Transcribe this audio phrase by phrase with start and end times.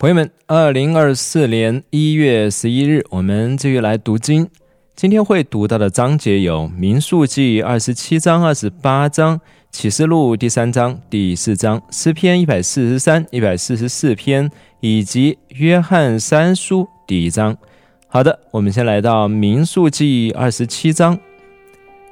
[0.00, 4.48] 朋友们，二零二四年一月十一日，我们继续来读经。
[4.96, 9.36] 今天会读到的章节有《民数记》二十七章、二十八章，
[9.70, 14.50] 《启示录》第三章、第四章，《诗篇》一百四十三、一百四十四篇，
[14.80, 17.54] 以及《约翰三书》第一章。
[18.08, 21.18] 好的，我们先来到《民数记》二十七章。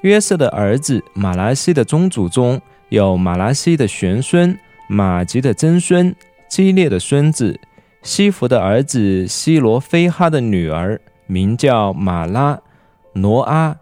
[0.03, 2.61] 约瑟的儿子马拉西的宗祖中
[2.91, 4.55] 有马拉西的玄孙、
[4.91, 6.15] 马吉的曾孙、
[6.51, 7.59] 基列的孙子。
[8.03, 12.59] 西弗的儿子西罗非哈的女儿名叫马拉、
[13.15, 13.77] 挪阿、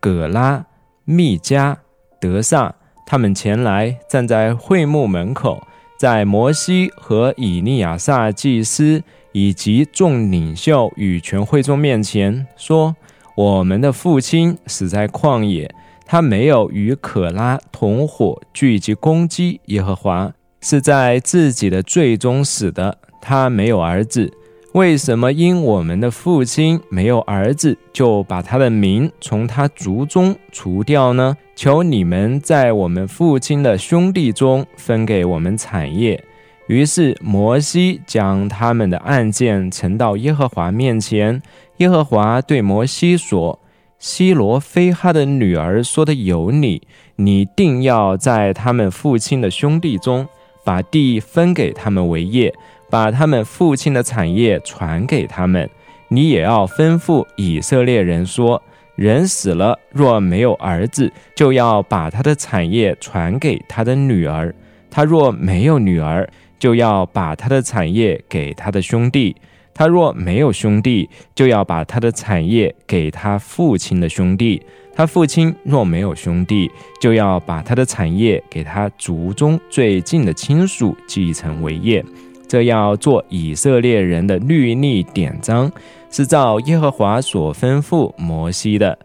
[0.00, 0.64] 葛拉、
[1.04, 1.78] 密加、
[2.20, 2.74] 德萨，
[3.06, 5.62] 他们前来站在会幕门口，
[5.98, 12.96] 在摩西和以利亚撒祭司以及众领袖与全会众面前说
[13.36, 15.72] ：“我们的父亲死在旷野，
[16.04, 24.32] 他没有与可拉同伙聚集攻击耶和华，是在自己的罪中死的。”他没有儿子，
[24.72, 31.36] 为什么因我们的父亲没有儿子，就把他的名从他族中除掉呢？
[31.56, 36.22] 求你们在我们父亲的兄弟中分给我们产业。
[36.68, 41.42] 于是摩西将他们的案件呈到耶和华面前。
[41.78, 43.58] 耶和华对摩西说
[43.98, 46.82] ：“西罗非哈的女儿说的有理，
[47.16, 50.28] 你定要在他们父亲的兄弟中
[50.62, 52.54] 把地分给他们为业。”
[52.90, 55.68] 把他们父亲的产业传给他们，
[56.08, 58.62] 你也要吩咐以色列人说：
[58.94, 64.52] 人死了，若没有儿子，就要把他的产业传给他的女儿；
[64.90, 66.28] 他若没有女儿，
[66.58, 69.34] 就要把他的产业给他的兄弟；
[69.74, 74.60] 他若没有兄弟，就要把他的产业给他父亲的兄弟；
[74.94, 76.68] 他父亲若没有兄弟，
[77.00, 82.04] 就要把他的产业给他族中最近的亲属继承为业。
[82.48, 85.70] 这要做以色列人的律例典章，
[86.10, 88.98] 是照耶和华所吩咐摩西的。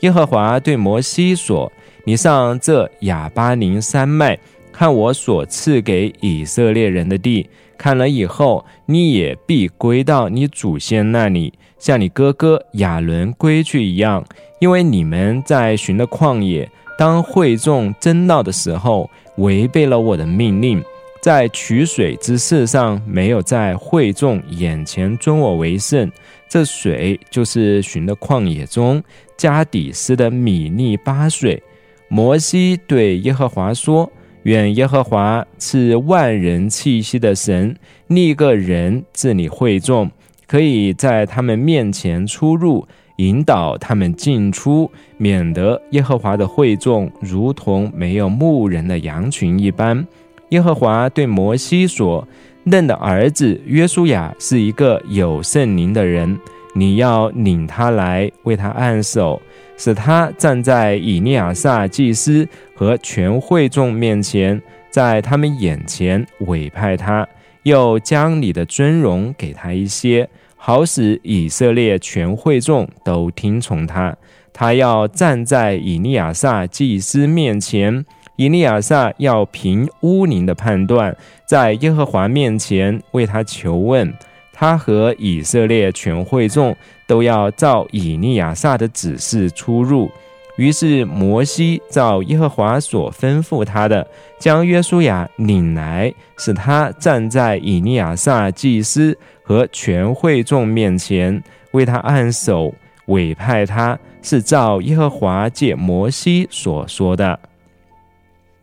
[0.00, 1.72] 耶和华对摩西说
[2.04, 4.38] ：“你上这亚巴林山脉，
[4.70, 7.48] 看我所赐给以色列人的地。
[7.78, 14.24] 看了以后，你也必归到你祖先那里，像你哥哥亚伦归去一样。
[14.60, 19.08] 因为你们在寻的旷野，当会众争闹的时候，
[19.38, 20.82] 违背了我的命令。”
[21.22, 26.10] 在取水之事上，没有在会众眼前尊我为圣。
[26.48, 29.00] 这水就是寻的旷野中
[29.36, 31.62] 加底斯的米利巴水。
[32.08, 34.10] 摩西对耶和华说
[34.42, 37.76] ：“愿耶和华赐万人气息的神，
[38.08, 40.10] 立个人治理会众，
[40.48, 42.84] 可以在他们面前出入，
[43.18, 50.04] 引导他们进出，免得耶和华的会众如同没有牧人的羊群一般。”
[50.52, 52.28] 耶和华对摩西说
[52.64, 56.38] ：“嫩的儿子约书亚是一个有圣灵的人，
[56.74, 59.40] 你要领他来为他按手，
[59.78, 67.26] 使他站在以利亚撒祭司和全会众面前，在他们眼前委派他，
[67.62, 74.14] 又将你的尊荣给他一些，好使以色列全会众都听从他。
[74.52, 78.04] 他要站在以利亚撒祭司面前。”
[78.36, 81.16] 以利亚撒要凭乌灵的判断，
[81.46, 84.12] 在耶和华面前为他求问，
[84.52, 86.74] 他和以色列全会众
[87.06, 90.10] 都要照以利亚撒的指示出入。
[90.56, 94.06] 于是摩西照耶和华所吩咐他的，
[94.38, 102.74] 将约书亚领来，使他站在以利亚撒祭司和全会众面前，为他按手，
[103.06, 107.38] 委派他是照耶和华借摩西所说的。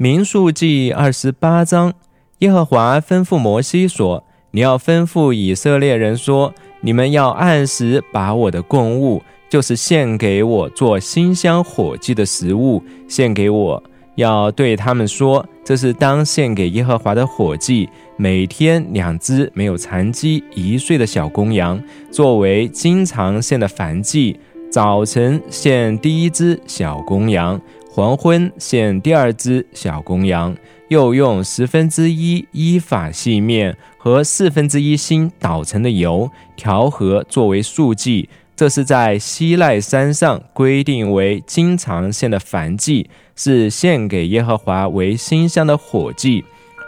[0.02, 1.94] 民数记二十八章，
[2.38, 13.84] 耶和华吩咐摩西说：“你要吩咐以色列人说，你们要按时把我的供物，就是献给我做馨香火祭的食物，献给我。
[14.16, 21.78] 要对他们说，这是当献给耶和华的火祭，每天两只没有残疾一岁的小公羊，
[22.10, 24.40] 作为经常献的燔祭。
[24.72, 27.60] 早晨献第一只小公羊。”
[28.00, 30.56] 黄昏献第二只小公羊，
[30.88, 38.30] 又用十分之一依法细面和四分之一新捣成的油调和作为素祭。
[38.56, 46.46] 这是在西奈山上规定为经常献的燔祭，是献给耶和华为馨香的火祭。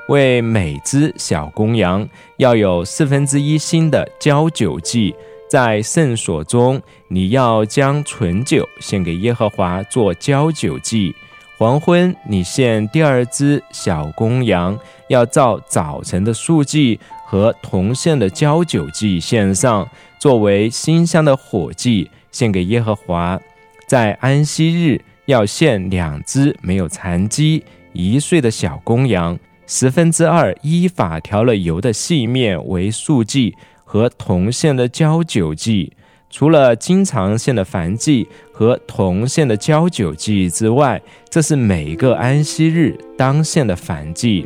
[0.07, 5.13] 为每只小公羊要有四分之一新的焦酒祭。
[5.51, 11.13] 在圣所中，你要将纯酒献给耶和华做交酒祭。
[11.57, 19.85] 黄昏，你献第二只小公羊，要照早晨的数祭和铜线的交酒祭献上，
[20.17, 23.37] 作为馨香的火祭，献给耶和华。
[23.85, 27.61] 在安息日要献两只没有残疾、
[27.91, 29.37] 一岁的小公羊，
[29.73, 35.93] 十分之二依法调了油的细面为素祭和铜线的交酒祭。
[36.29, 44.45] 除了经常献的燔祭和铜线的交酒祭之外，这是每个安息日当献的燔祭。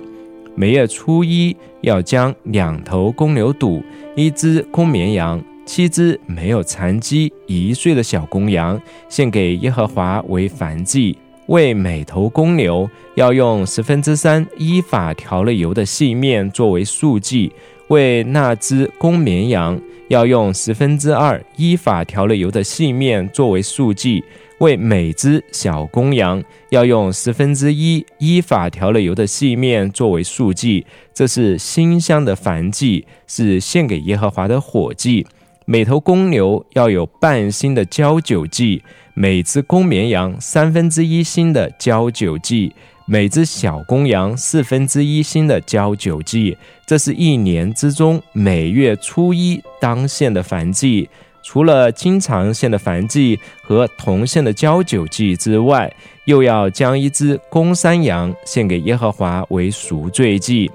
[0.54, 3.82] 每月初一要将两头公牛犊、
[4.16, 8.80] 一只公绵羊、七只没有残疾一岁的小公羊
[9.10, 11.18] 献给耶和华为燔祭。
[11.48, 17.52] 为每头公牛要用十分之三依法调了油的细面作为素祭；
[17.90, 24.24] 为那只公绵羊要用十分之二依法调了油的细面作为素祭。
[24.60, 35.28] 为每只小公羊要用十分之一依法调了油的细面作为素祭，这是馨香的燔祭，是献给耶和华的火祭。
[35.68, 38.84] 每头公牛要有半新的交酒祭，
[39.16, 42.72] 每只公绵羊三分之一新的交酒祭，
[43.08, 46.56] 每只小公羊四分之一新的交酒祭。
[46.86, 51.10] 这是一年之中每月初一当献的燔祭。
[51.42, 55.92] 除了经常献的燔祭和铜线的交酒祭之外，
[56.26, 60.70] 又要将一只公山羊献给耶和华为赎罪祭。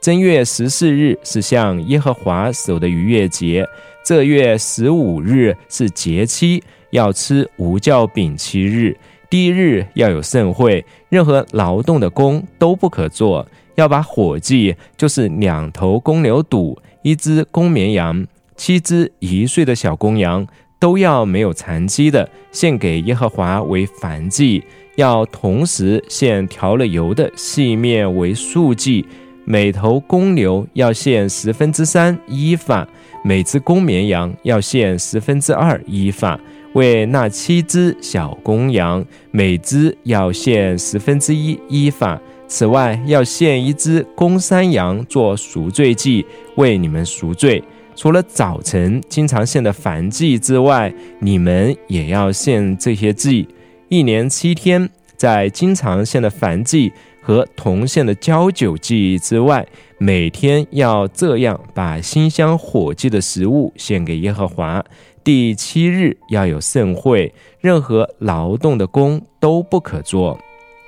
[0.00, 3.66] 正月十四日是向耶和华守的逾越节，
[4.06, 8.96] 这月十五日是节期，要吃无酵饼七日。
[9.28, 13.44] 第一日要有盛会，任何劳动的工都不可做。
[13.74, 18.24] 要把火祭，就是两头公牛犊，一只公绵羊。
[18.54, 20.46] 七只一岁的小公羊
[20.78, 24.62] 都要没有残疾的，献给耶和华为燔祭；
[24.94, 29.04] 要同时献调了油的细面为素祭。
[29.48, 32.88] 每头公牛要献十分之三依法，
[33.26, 36.38] 每只公绵羊要献十分之二依法。
[36.74, 42.20] 为那七只小公羊，每只要献十分之一依法。
[42.46, 46.24] 此外，要献一只公山羊做赎罪祭，
[46.54, 47.60] 为你们赎罪。
[47.96, 53.48] 除了早晨经常献的燔祭之外，你们也要献这些祭。
[53.88, 56.92] 一年七天，在经常献的燔祭
[57.26, 59.66] 和同献的交酒祭之外，
[59.98, 64.80] 每天要这样把馨香火祭的食物献给耶和华。
[65.24, 70.38] 第七日要有盛会，任何劳动的工都不可做。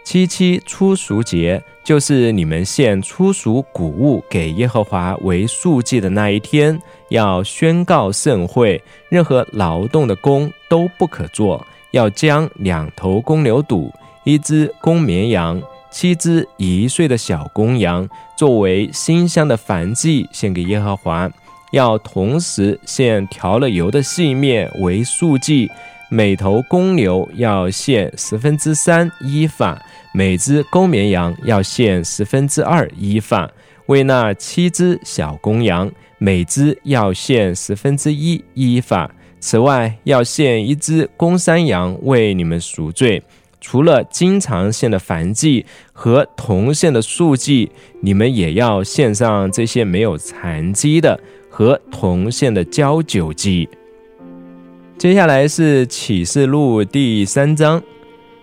[0.05, 11.67] 七七初熟节就是你们献初熟谷物给耶和华为素祭的那一天，要宣告盛会，任何劳动的工都不可做。
[11.91, 13.91] 要将两头公牛犊、
[14.23, 21.31] 一只公绵羊、七只一岁的小公羊作为馨香的燔祭献给耶和华。
[21.71, 25.71] 要同时献调了油的细面为素祭。
[26.11, 29.79] 每头公牛要献十分之三依法，
[30.15, 33.51] 每只公绵羊要献十分之二依法。
[33.89, 39.11] 为那七只小公羊，每只要献十分之一依法。
[39.39, 43.23] 此外，要献一只公山羊为你们赎罪。
[43.61, 47.71] 除了经常献的燔祭和同献的素祭，
[48.01, 51.19] 你们也要献上这些没有残疾的
[51.51, 53.69] 和同献的交酒祭。
[54.97, 57.83] 接下来是启示录第三章，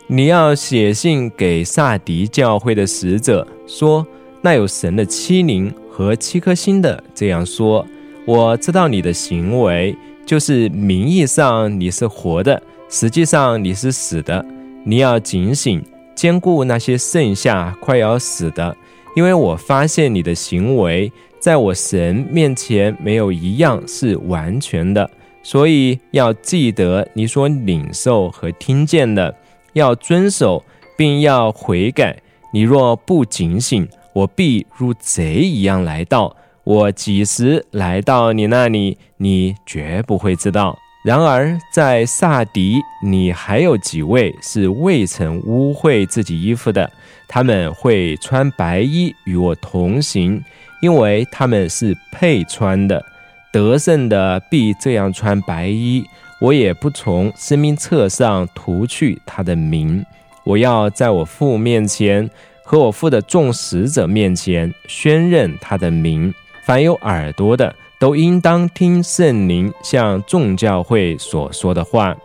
[0.07, 4.05] 你要写信给萨迪教会的使者，说：
[4.41, 7.86] 那有神的欺凌和七颗星的这样说：
[8.25, 9.95] 我知道你的行为，
[10.25, 14.45] 就是名义上你是活的，实际上你是死的。
[14.88, 18.77] 你要警醒，兼顾那些剩下快要死的，
[19.15, 25.10] 因为我发现你的行为，在我神面前没有一样是完全的。
[25.42, 29.36] 所以要记得你所领受和听见的，
[29.74, 30.63] 要遵守，
[30.96, 32.15] 并要悔改。
[32.54, 36.36] 你若不警醒，我必如贼一样来到。
[36.63, 40.77] 我几时来到你那里，你绝不会知道。
[41.05, 46.91] 然而在萨迪，你还有几位是未曾污秽自己衣服的，
[47.27, 50.43] 他们会穿白衣与我同行，
[50.81, 53.05] 因为他们是配穿的。
[53.53, 56.03] 得胜的必这样穿白衣，
[56.41, 60.03] 我也不从生命册上涂去他的名。
[60.43, 62.27] 我要在我父面前
[62.63, 66.33] 和我父的众使者面前宣认他的名。
[66.63, 72.16] 凡有耳朵的，都应当听圣灵向众教会所说的话。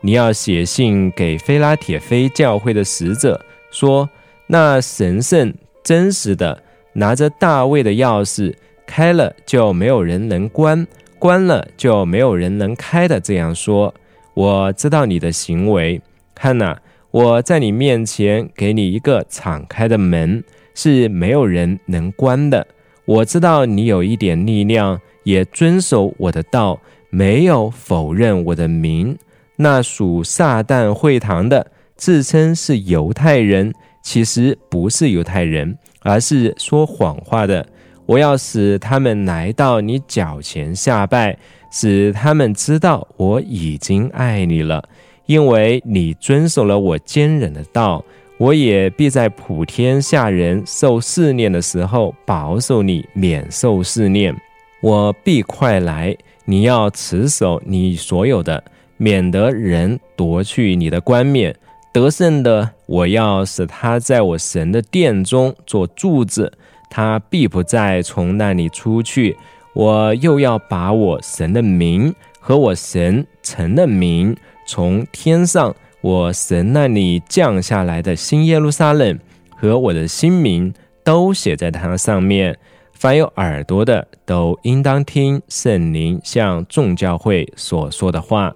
[0.00, 3.40] 你要写信给菲拉铁菲教会的使者，
[3.70, 4.08] 说：
[4.46, 6.62] 那神圣真实的
[6.94, 8.54] 拿着大卫的钥匙。
[8.84, 10.86] 开了就没有人能关，
[11.18, 13.94] 关了就没有人能开的这样说。
[14.34, 16.02] 我知道你的行为，
[16.34, 16.76] 看呐，
[17.10, 22.66] 我在你面前给你一个敞开的门，是没有人能关的。
[23.04, 26.80] 我知道你有一点力量，也遵守我的道，
[27.10, 29.16] 没有否认我的名。
[29.56, 31.66] 那属撒旦会堂的，
[31.96, 37.66] 自称是犹太人，其实不是犹太人，而是说谎话的。
[38.06, 41.36] 我要使他们来到你脚前下拜，
[41.70, 44.82] 使他们知道我已经爱你了，
[45.26, 48.04] 因为你遵守了我坚忍的道。
[48.42, 54.34] 我也必在普天下人受试炼的时候保守你免受试炼。
[54.80, 58.64] 我必快来，你要持守你所有的，
[58.96, 61.54] 免得人夺去你的冠冕。
[61.92, 66.52] 得胜的，我要使他在我神的殿中做柱子，
[66.90, 69.36] 他必不再从那里出去。
[69.72, 75.72] 我又要把我神的名和我神臣的名从天上。
[76.02, 79.18] 我神那里降下来的新耶路撒冷
[79.56, 82.58] 和我的新名都写在它上面。
[82.92, 88.52] 凡有耳朵的都应当听圣灵向众教会所说的话。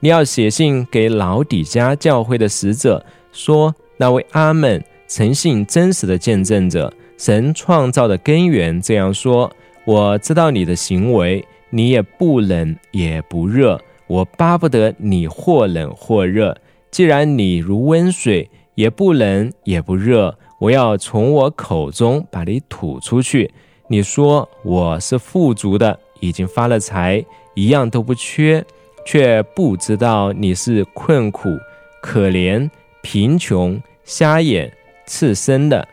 [0.00, 9.50] 你要写信给老底家教会的使者，说：那位阿门，诚信真实的见证者，神创造的根源这样说：
[9.84, 13.78] 我知道你的行为，你也不冷也不热。
[14.06, 16.56] 我巴不得你或冷或热。
[16.96, 23.52] 既然你如温水，也不冷也不热，我要从我口中把你吐出去。
[23.88, 27.22] 你说我是富足的，已经发了财，
[27.52, 28.64] 一样都不缺，
[29.04, 31.50] 却不知道你是困苦、
[32.00, 32.66] 可怜、
[33.02, 34.72] 贫穷、瞎眼、
[35.06, 35.86] 赤身的。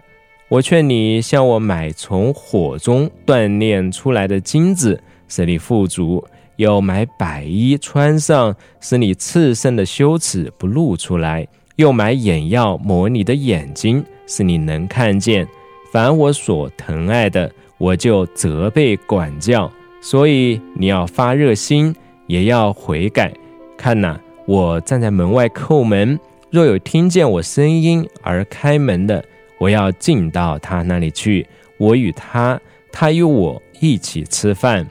[0.48, 6.26] 我劝你向我买从火中锻炼出来的金子，使你富足。
[6.64, 15.46] 又买白衣穿上，使你赤身的羞耻不露出来；又买眼药抹你的眼睛，使你能看见。
[15.92, 19.70] 凡我所疼爱的，我就责备管教。
[20.00, 21.94] 所以你要发热心，
[22.28, 23.34] 也要悔改。
[23.78, 26.18] 看哪，我站在门外叩门，
[26.50, 29.22] 若有听见我声音而开门的，
[29.58, 31.46] 我要进到他那里去，
[31.78, 32.58] 我与他，
[32.90, 34.88] 他与我一起吃饭。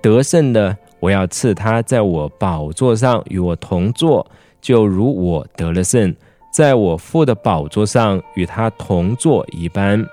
[0.00, 0.76] 得胜的。
[1.00, 4.26] 我要赐他在我宝座上与我同坐，
[4.60, 6.14] 就如我得了胜，
[6.52, 10.04] 在我父的宝座上与他同坐一般。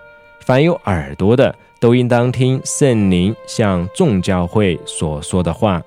[0.46, 5.82] 凡有耳朵的，都应当听圣灵向众教会所说的话。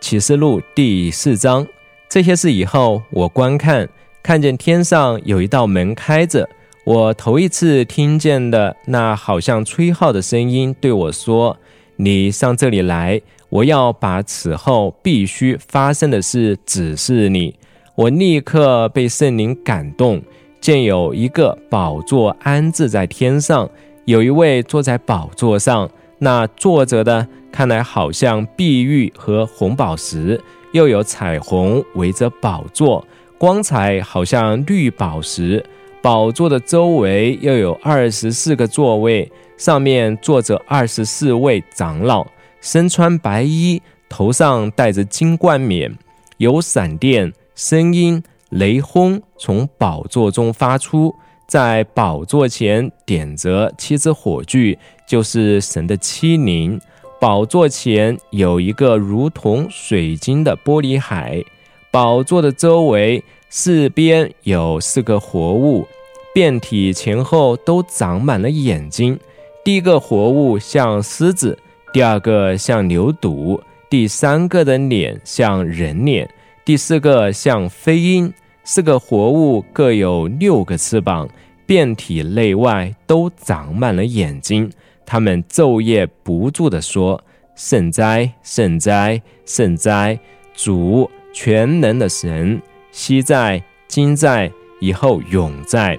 [0.00, 1.66] 启示录第四章，
[2.08, 3.88] 这些事以后，我观看，
[4.22, 6.48] 看见天上有一道门开着。
[6.84, 11.58] 我头一次听见的那好像吹号的声音对我说
[11.96, 17.54] ：“你上这里来。”我要把此后必须发生的事指示你。
[17.94, 20.22] 我立刻被圣灵感动，
[20.60, 23.68] 见有一个宝座安置在天上，
[24.04, 25.90] 有一位坐在宝座上。
[26.20, 30.40] 那坐着的看来好像碧玉和红宝石，
[30.72, 33.06] 又有彩虹围着宝座，
[33.38, 35.64] 光彩好像绿宝石。
[36.02, 42.26] 宝座的周围又有二十四个座位，上面坐着二十四位长老。
[42.60, 45.96] 身穿白衣，头上戴着金冠冕，
[46.38, 51.14] 有闪电、声音、雷轰从宝座中发出，
[51.46, 56.80] 在宝座前点着七支火炬，就是神的七灵。
[57.20, 61.42] 宝座前有一个如同水晶的玻璃海，
[61.90, 65.86] 宝座的周围四边有四个活物，
[66.34, 69.18] 遍体前后都长满了眼睛。
[69.64, 71.56] 第一个活物像狮子。
[71.90, 76.28] 第二个像牛犊，第三个的脸像人脸，
[76.64, 78.32] 第四个像飞鹰。
[78.62, 81.26] 四个活物各有六个翅膀，
[81.64, 84.70] 遍体内外都长满了眼睛。
[85.06, 87.18] 他们昼夜不住地说
[87.56, 90.18] ：“圣哉，圣哉，圣哉！
[90.54, 92.60] 主全能的神，
[92.92, 95.98] 昔在，今在，以后永在。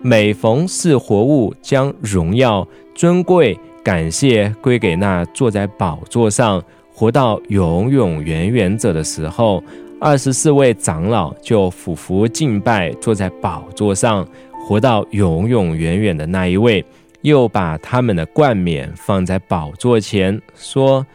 [0.00, 6.60] 每逢是活物，将荣耀尊贵。”感谢归给那坐在宝座上、
[6.92, 9.62] 活到永永远远者的时候，
[10.00, 14.26] 二十四位长老就俯伏敬拜坐在宝座上、
[14.66, 16.84] 活到永永远远的那一位，
[17.22, 21.06] 又把他们的冠冕放在宝座前，说：“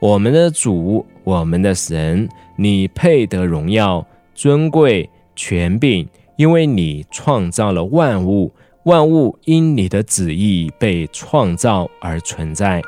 [0.00, 4.06] 我们的主，我们的神，你配得荣耀、
[4.36, 8.52] 尊贵、权柄，因为你创造了万物。”
[8.84, 12.82] 万物因你的旨意被创造而存在。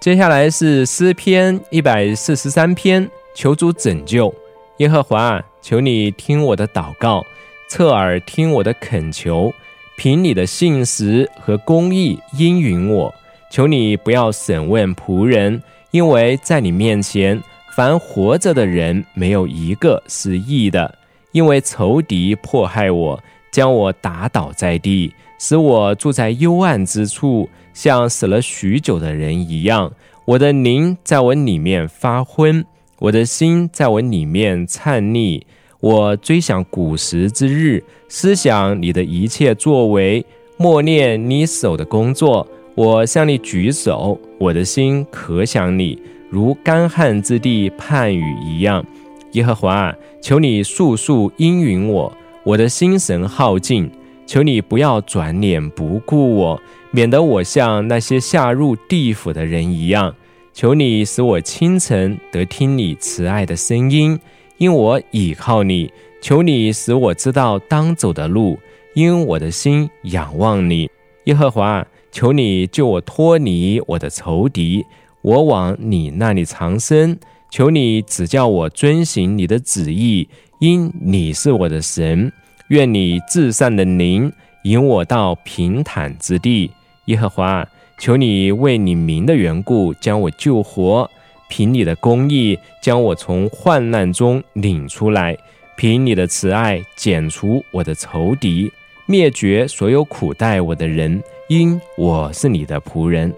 [0.00, 4.34] 接下来是诗篇一百四十三篇，求主拯救
[4.78, 7.22] 耶和华，求你听我的祷告，
[7.68, 9.52] 侧耳听我的恳求，
[9.98, 13.14] 凭你的信实和公义应允我。
[13.50, 17.38] 求你不要审问仆人，因为在你面前，
[17.76, 20.96] 凡活着的人没有一个是义的，
[21.32, 27.48] 因为仇敌迫害我，将我打倒在地，使我住在幽暗之处。
[27.72, 29.92] 像死了许久的人一样，
[30.24, 32.64] 我的灵在我里面发昏，
[32.98, 35.46] 我的心在我里面颤栗。
[35.78, 40.26] 我追想古时之日，思想你的一切作为，
[40.58, 42.46] 默念你手的工作。
[42.74, 48.84] 我向你举手，我的心可想你，如干旱之地盼雨一样。
[49.32, 52.12] 耶和华，求你速速应允我，
[52.44, 53.90] 我的心神耗尽。
[54.26, 60.14] 求你不要转脸不顾我，免得我像那些下入地府的人一样。
[60.52, 64.16] 求你使我清晨得听你慈爱的声音，
[64.58, 65.92] 因我倚靠你。
[66.20, 68.56] 求你使我知道当走的路，
[68.94, 70.88] 因我的心仰望你。
[71.24, 74.86] 耶和华，求你救我脱离我的仇敌，
[75.22, 77.18] 我往你那里藏身。
[77.50, 80.28] 求你只叫我遵行你的旨意，
[80.60, 82.32] 因你是我的神。
[82.68, 86.70] 愿你至善的灵引我到平坦之地，
[87.06, 87.66] 耶和华，
[87.98, 91.10] 求你为你名的缘故将我救活，
[91.48, 95.36] 凭你的公义将我从患难中领出来，
[95.76, 98.70] 凭你的慈爱剪除我的仇敌，
[99.06, 103.34] 灭绝所有苦待我的人，因我是你的仆人。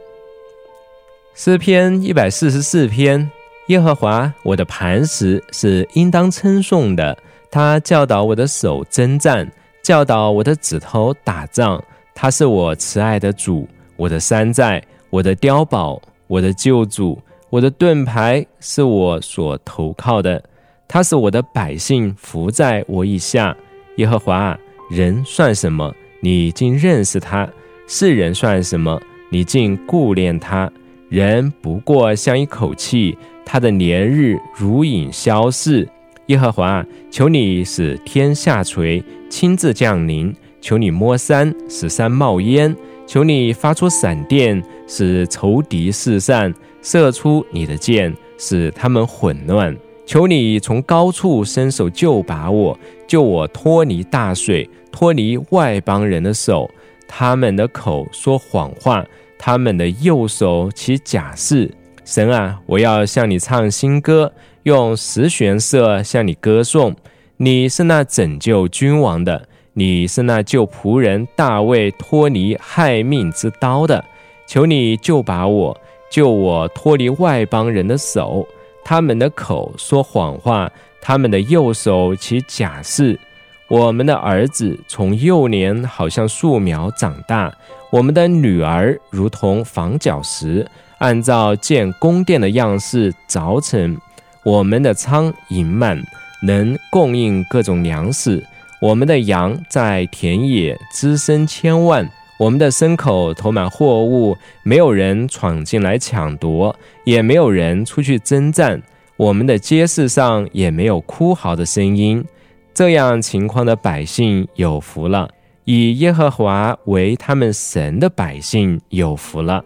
[1.34, 3.30] 诗篇一百四十四篇，
[3.68, 7.16] 耶和华我的磐石是应当称颂的。
[7.50, 9.50] 他教导我的手征战，
[9.82, 11.82] 教导我的指头打仗。
[12.14, 20.42] 他是我慈爱的主，我的山寨，我的碉堡，我的救主，我的盾牌，是我所投靠的。
[20.88, 23.56] 他是我的百姓伏在我以下。
[23.96, 24.58] 耶和华，
[24.90, 25.94] 人算什么？
[26.20, 27.46] 你竟认识他；
[27.86, 29.00] 世人算什么？
[29.30, 30.70] 你竟顾念他？
[31.12, 35.86] 人不过像一口气，他的年日如影消逝。
[36.28, 42.74] 耶和华，求你使天下垂，亲自降临；求你摸山，使山冒烟；
[43.06, 56.70] 求你发出闪电，使仇敌四散，射出你的箭，使他们混乱；求你从高处伸手救拔我，救我脱离大水，脱离外邦人的手。
[57.06, 59.04] 他们的口说谎话，
[59.44, 61.68] 他们的右手起假誓。
[62.04, 64.32] 神啊，我要向你唱新歌。
[64.62, 66.94] 用十弦瑟向你歌颂，
[67.38, 74.04] 你是那拯救君王的，你是那救仆人大卫脱离害命之刀的。
[74.46, 75.76] 求你救把我，
[76.08, 78.46] 救我脱离外邦人的手。
[78.84, 83.18] 他们的口说谎话，他们的右手起假誓。
[83.66, 87.52] 我们的儿子从幼年好像树苗长大，
[87.92, 93.98] 我们的女儿如同房角石，按照建宫殿的样式凿成。
[94.46, 96.02] 我们的仓盈满，
[96.42, 98.42] 能供应各种粮食；
[98.80, 102.02] 我们的羊在田野滋生千万；
[102.38, 106.74] 我们的牲口投满货物，没有人闯进来抢夺，
[107.04, 108.78] 也没有人出去征战；
[109.18, 112.24] 我们的街市上也没有哭嚎的声音。
[112.72, 115.28] 这样情况的百姓有福了，
[115.64, 119.64] 以耶和华为他们神的百姓有福了。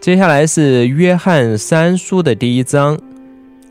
[0.00, 2.98] 接下来是约翰三书的第一章。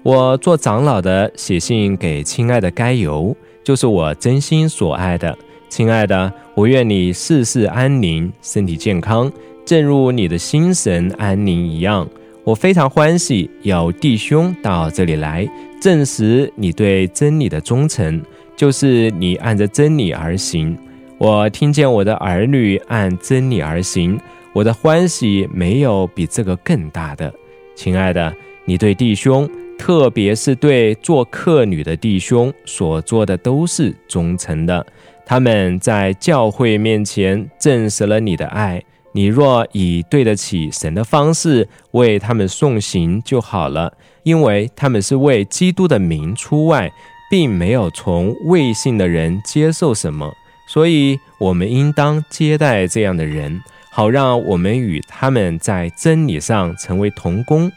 [0.04, 5.38] 我做长老的写信给亲爱的该由，就是我真心所爱的。
[5.70, 9.32] 亲爱的，我愿你事事安宁，身体健康，
[9.66, 12.08] 正如你的心神安宁一样。
[12.46, 15.46] 我非常欢喜有弟兄到这里来，
[15.82, 18.24] 证实你对真理的忠诚，
[18.56, 20.78] 就是你按着真理而行。
[21.20, 24.20] 我听见我的儿女按真理而行，
[24.54, 27.34] 我的欢喜没有比这个更大的。
[27.76, 28.34] 亲爱的，
[28.66, 29.50] 你对弟兄。
[29.80, 34.84] 特别是对做客女的弟兄所做的都是忠诚的，
[35.24, 38.84] 他们在教会面前证实了你的爱。
[39.12, 46.92] 你若以对得起神的方式为他们送行就好了，因为他们是为基督的名出外，
[47.30, 50.34] 并没有从未信的人接受什么，
[50.68, 57.72] 所以我们应当接待这样的人，好让我们与他们在真理上成为同工。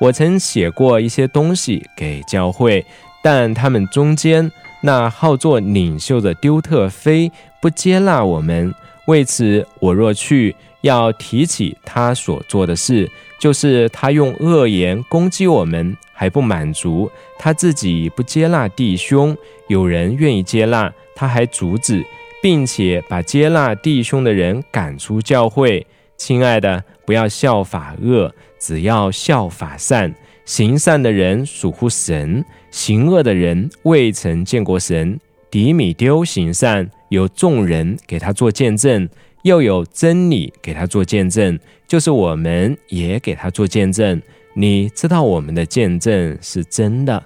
[0.00, 2.84] 我曾写过一些东西给教会，
[3.22, 4.50] 但他们中间
[4.82, 8.74] 那好做领袖的丢特飞不接纳我们。
[9.06, 13.08] 为此，我若去，要提起他所做的事，
[13.40, 19.36] 就是他用恶言攻击我们，还不满足，他自己不接纳弟兄，
[19.68, 22.04] 有人愿意接纳，他还阻止，
[22.42, 25.86] 并且把接纳弟兄的人赶出教会。
[26.18, 30.14] 亲爱的，不要效法恶，只要效法善。
[30.44, 35.18] 行善的人属乎神，行恶的人未曾见过神。
[35.50, 36.90] 迪米丢行善。
[37.08, 39.06] 有众人给他做见证，
[39.42, 44.20] 又有真理给他做见证，就是我们也给他做见证。
[44.54, 47.22] 你知道我们的见证是真的。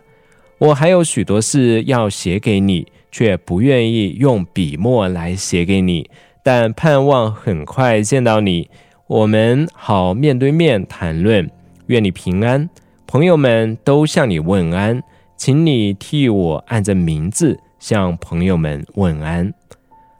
[0.58, 2.84] 我还有许多事要写给你，
[3.16, 6.10] 却不愿意用笔墨来写给你，
[6.42, 8.68] 但盼望很快见到你，
[9.06, 11.50] 我们好面对面谈论。
[11.86, 12.68] 愿你平安，
[13.06, 15.02] 朋友们都向你问安，
[15.34, 19.50] 请你替我按着名字向朋友们问安。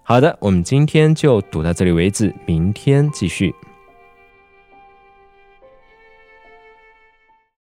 [0.03, 3.55] 好的，我们今天就读到这里为止，明天继续。